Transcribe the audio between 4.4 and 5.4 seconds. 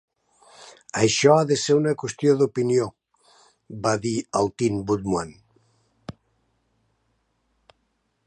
el Tin Woodman.